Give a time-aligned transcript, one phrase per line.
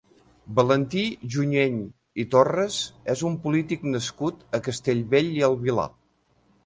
[0.59, 1.01] Valentí
[1.35, 1.75] Junyent
[2.23, 2.79] i Torras
[3.15, 5.87] és un polític nascut a Castellbell i el Vilar.